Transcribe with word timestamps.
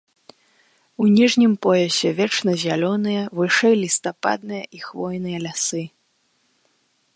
У 1.03 1.09
ніжнім 1.17 1.51
поясе 1.65 2.09
вечназялёныя, 2.21 3.21
вышэй 3.41 3.75
лістападныя 3.83 4.63
і 4.79 4.83
хвойныя 4.89 5.37
лясы. 5.47 5.83